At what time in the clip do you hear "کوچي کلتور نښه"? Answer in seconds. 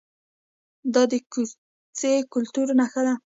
1.33-3.01